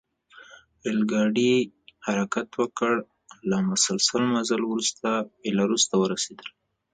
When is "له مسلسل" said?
3.49-4.23